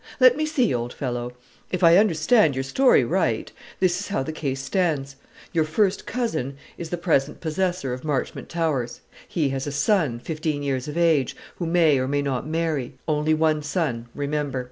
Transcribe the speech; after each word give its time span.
"Let 0.19 0.35
me 0.35 0.47
see, 0.47 0.73
old 0.73 0.93
fellow; 0.95 1.33
if 1.71 1.83
I 1.83 1.97
understand 1.97 2.55
your 2.55 2.63
story 2.63 3.03
right, 3.03 3.51
this 3.79 3.99
is 3.99 4.07
how 4.07 4.23
the 4.23 4.31
case 4.31 4.59
stands: 4.59 5.15
your 5.53 5.63
first 5.63 6.07
cousin 6.07 6.57
is 6.75 6.89
the 6.89 6.97
present 6.97 7.39
possessor 7.39 7.93
of 7.93 8.03
Marchmont 8.03 8.49
Towers; 8.49 9.01
he 9.27 9.49
has 9.49 9.67
a 9.67 9.71
son, 9.71 10.17
fifteen 10.19 10.63
years 10.63 10.87
of 10.87 10.97
age, 10.97 11.35
who 11.57 11.67
may 11.67 11.99
or 11.99 12.07
may 12.07 12.23
not 12.23 12.47
marry; 12.47 12.95
only 13.07 13.35
one 13.35 13.61
son, 13.61 14.07
remember. 14.15 14.59